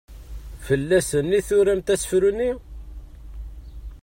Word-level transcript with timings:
Fell-asen 0.65 1.29
i 1.37 1.41
turamt 1.47 1.87
asefru-nni? 1.93 2.51